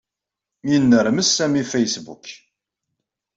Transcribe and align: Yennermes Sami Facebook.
Yennermes 0.69 1.29
Sami 1.31 1.63
Facebook. 1.71 2.25